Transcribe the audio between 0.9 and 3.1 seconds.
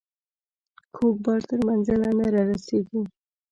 کوږ بار تر منزله نه رارسيږي.